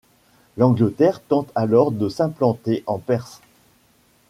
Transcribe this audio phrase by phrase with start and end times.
[0.57, 3.39] L'Angleterre tente alors de s'implanter en Perse.